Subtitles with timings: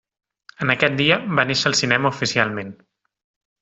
[0.65, 2.77] En aquest dia va néixer el cinema oficialment.